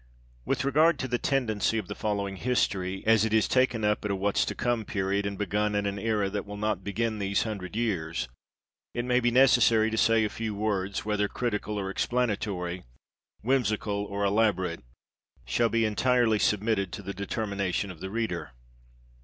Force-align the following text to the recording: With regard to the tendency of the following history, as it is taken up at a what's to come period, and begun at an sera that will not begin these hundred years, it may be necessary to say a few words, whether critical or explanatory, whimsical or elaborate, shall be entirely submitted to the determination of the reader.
With 0.45 0.63
regard 0.65 0.97
to 0.97 1.07
the 1.07 1.19
tendency 1.19 1.77
of 1.77 1.87
the 1.87 1.93
following 1.93 2.37
history, 2.37 3.03
as 3.05 3.23
it 3.23 3.35
is 3.35 3.47
taken 3.47 3.83
up 3.83 4.03
at 4.03 4.09
a 4.09 4.15
what's 4.15 4.45
to 4.45 4.55
come 4.55 4.83
period, 4.83 5.27
and 5.27 5.37
begun 5.37 5.75
at 5.75 5.85
an 5.85 5.97
sera 5.99 6.27
that 6.31 6.47
will 6.47 6.57
not 6.57 6.83
begin 6.83 7.19
these 7.19 7.43
hundred 7.43 7.75
years, 7.75 8.27
it 8.95 9.05
may 9.05 9.19
be 9.19 9.29
necessary 9.29 9.91
to 9.91 9.97
say 9.99 10.25
a 10.25 10.29
few 10.29 10.55
words, 10.55 11.05
whether 11.05 11.27
critical 11.27 11.77
or 11.79 11.91
explanatory, 11.91 12.81
whimsical 13.43 14.03
or 14.05 14.23
elaborate, 14.23 14.81
shall 15.45 15.69
be 15.69 15.85
entirely 15.85 16.39
submitted 16.39 16.91
to 16.93 17.03
the 17.03 17.13
determination 17.13 17.91
of 17.91 17.99
the 17.99 18.09
reader. 18.09 18.53